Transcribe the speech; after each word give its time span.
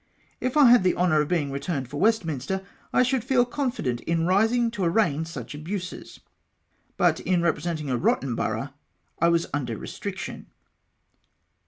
If 0.39 0.57
I 0.57 0.71
had 0.71 0.83
the 0.83 0.95
honour 0.95 1.21
of 1.21 1.27
being 1.27 1.51
returned 1.51 1.87
for 1.87 1.99
Westminster, 1.99 2.65
I 2.91 3.03
should 3.03 3.23
feel 3.23 3.45
confident 3.45 4.01
in 4.01 4.25
rising 4.25 4.71
to 4.71 4.83
arraign 4.83 5.25
such 5.25 5.53
abuses. 5.53 6.19
But 6.97 7.19
in 7.19 7.43
representing 7.43 7.91
a 7.91 7.97
rotten 7.97 8.33
borough, 8.33 8.69
I 9.19 9.27
was 9.27 9.45
under 9.53 9.77
restriction." 9.77 10.47